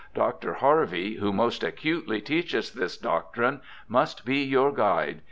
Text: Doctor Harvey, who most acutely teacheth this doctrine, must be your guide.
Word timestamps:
Doctor 0.15 0.53
Harvey, 0.55 1.17
who 1.17 1.31
most 1.31 1.63
acutely 1.63 2.21
teacheth 2.21 2.73
this 2.73 2.97
doctrine, 2.97 3.61
must 3.87 4.25
be 4.25 4.43
your 4.43 4.71
guide. 4.71 5.19